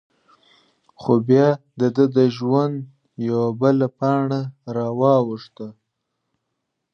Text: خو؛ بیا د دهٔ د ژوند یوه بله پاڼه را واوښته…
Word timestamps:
خو؛ 1.01 1.13
بیا 1.27 1.47
د 1.79 1.81
دهٔ 1.95 2.05
د 2.17 2.19
ژوند 2.35 2.75
یوه 3.27 3.47
بله 3.61 3.87
پاڼه 3.97 4.41
را 4.75 4.87
واوښته… 4.99 5.67